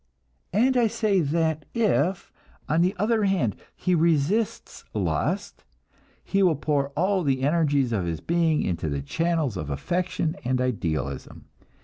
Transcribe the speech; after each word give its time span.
And 0.51 0.77
I 0.77 0.87
say 0.87 1.19
that 1.19 1.65
if, 1.75 2.31
on 2.67 2.81
the 2.81 2.95
other 2.97 3.25
hand, 3.25 3.55
he 3.75 3.93
resists 3.93 4.83
lust, 4.95 5.63
he 6.23 6.41
will 6.41 6.55
pour 6.55 6.89
all 6.97 7.21
the 7.23 7.43
energies 7.43 7.91
of 7.91 8.05
his 8.07 8.19
being 8.19 8.63
into 8.63 8.89
the 8.89 9.03
channels 9.03 9.57
of 9.57 9.69
affection 9.69 10.37
and 10.43 10.59
idealism. 10.59 11.45